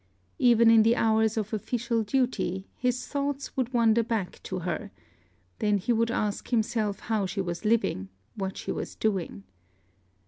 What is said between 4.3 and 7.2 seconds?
to her: then he would ask himself